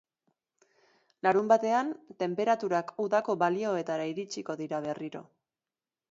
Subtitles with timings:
[1.25, 1.91] Larunbatean,
[2.23, 5.23] tenperaturak udako balioetara iritsiko dira berriro.